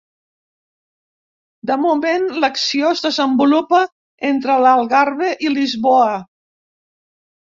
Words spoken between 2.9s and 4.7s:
es desenvolupa entre